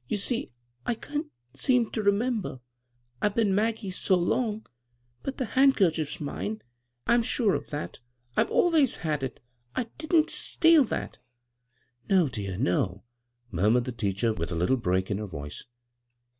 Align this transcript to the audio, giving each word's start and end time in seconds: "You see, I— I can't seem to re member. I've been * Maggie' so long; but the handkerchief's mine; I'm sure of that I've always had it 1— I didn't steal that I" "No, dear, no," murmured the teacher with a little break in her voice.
"You 0.08 0.18
see, 0.18 0.52
I— 0.86 0.92
I 0.92 0.94
can't 0.94 1.26
seem 1.54 1.90
to 1.90 2.00
re 2.04 2.12
member. 2.12 2.60
I've 3.20 3.34
been 3.34 3.52
* 3.54 3.54
Maggie' 3.56 3.90
so 4.06 4.14
long; 4.14 4.64
but 5.24 5.36
the 5.36 5.44
handkerchief's 5.46 6.20
mine; 6.20 6.62
I'm 7.08 7.24
sure 7.24 7.56
of 7.56 7.70
that 7.70 7.98
I've 8.36 8.52
always 8.52 8.98
had 9.02 9.24
it 9.24 9.40
1— 9.74 9.86
I 9.86 9.90
didn't 9.98 10.30
steal 10.30 10.84
that 10.84 11.18
I" 11.18 11.78
"No, 12.14 12.28
dear, 12.28 12.56
no," 12.56 13.02
murmured 13.50 13.84
the 13.84 13.90
teacher 13.90 14.32
with 14.32 14.52
a 14.52 14.54
little 14.54 14.76
break 14.76 15.10
in 15.10 15.18
her 15.18 15.26
voice. 15.26 15.64